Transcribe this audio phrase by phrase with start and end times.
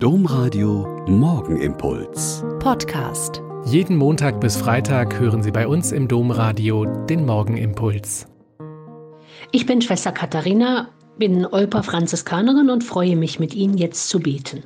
[0.00, 2.44] Domradio Morgenimpuls.
[2.60, 3.42] Podcast.
[3.64, 8.28] Jeden Montag bis Freitag hören Sie bei uns im Domradio den Morgenimpuls.
[9.50, 10.86] Ich bin Schwester Katharina,
[11.18, 14.62] bin Olper Franziskanerin und freue mich, mit Ihnen jetzt zu beten.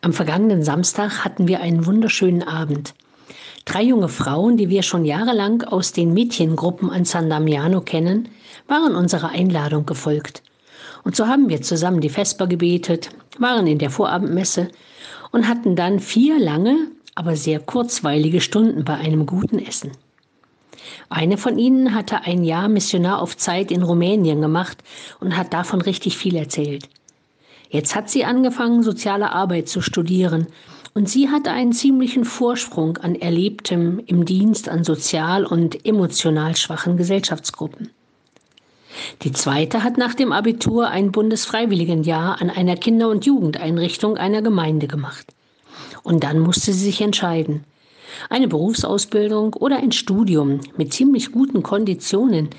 [0.00, 2.94] Am vergangenen Samstag hatten wir einen wunderschönen Abend.
[3.64, 8.28] Drei junge Frauen, die wir schon jahrelang aus den Mädchengruppen an San Damiano kennen,
[8.66, 10.42] waren unserer Einladung gefolgt.
[11.02, 14.68] Und so haben wir zusammen die Vesper gebetet, waren in der Vorabendmesse
[15.32, 16.76] und hatten dann vier lange,
[17.14, 19.92] aber sehr kurzweilige Stunden bei einem guten Essen.
[21.08, 24.78] Eine von ihnen hatte ein Jahr Missionar auf Zeit in Rumänien gemacht
[25.20, 26.88] und hat davon richtig viel erzählt.
[27.68, 30.48] Jetzt hat sie angefangen, soziale Arbeit zu studieren
[30.94, 36.96] und sie hat einen ziemlichen Vorsprung an Erlebtem im Dienst an sozial und emotional schwachen
[36.96, 37.90] Gesellschaftsgruppen.
[39.22, 44.86] Die zweite hat nach dem Abitur ein Bundesfreiwilligenjahr an einer Kinder- und Jugendeinrichtung einer Gemeinde
[44.86, 45.34] gemacht.
[46.02, 47.64] Und dann musste sie sich entscheiden.
[48.28, 52.50] Eine Berufsausbildung oder ein Studium mit ziemlich guten Konditionen,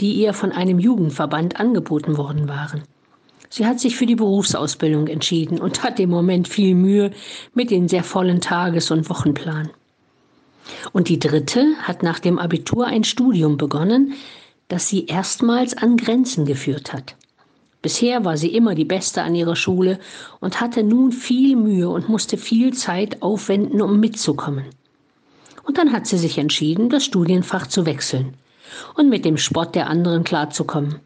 [0.00, 2.82] die ihr von einem Jugendverband angeboten worden waren.
[3.48, 7.12] Sie hat sich für die Berufsausbildung entschieden und hat im Moment viel Mühe
[7.54, 9.70] mit den sehr vollen Tages- und Wochenplan.
[10.92, 14.14] Und die dritte hat nach dem Abitur ein Studium begonnen,
[14.68, 17.14] das sie erstmals an Grenzen geführt hat.
[17.82, 20.00] Bisher war sie immer die Beste an ihrer Schule
[20.40, 24.64] und hatte nun viel Mühe und musste viel Zeit aufwenden, um mitzukommen.
[25.62, 28.34] Und dann hat sie sich entschieden, das Studienfach zu wechseln
[28.94, 30.96] und mit dem Spott der anderen klarzukommen.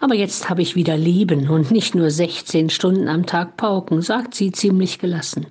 [0.00, 4.34] Aber jetzt habe ich wieder Leben und nicht nur 16 Stunden am Tag pauken, sagt
[4.34, 5.46] sie ziemlich gelassen.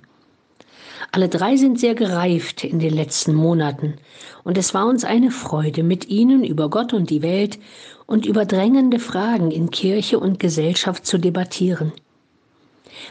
[1.12, 3.94] Alle drei sind sehr gereift in den letzten Monaten,
[4.42, 7.58] und es war uns eine Freude, mit ihnen über Gott und die Welt
[8.06, 11.92] und über drängende Fragen in Kirche und Gesellschaft zu debattieren.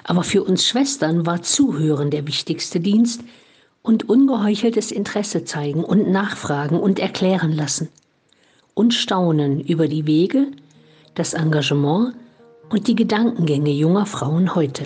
[0.03, 3.21] Aber für uns Schwestern war Zuhören der wichtigste Dienst
[3.81, 7.89] und ungeheucheltes Interesse zeigen und nachfragen und erklären lassen
[8.73, 10.47] und staunen über die Wege,
[11.15, 12.15] das Engagement
[12.69, 14.85] und die Gedankengänge junger Frauen heute.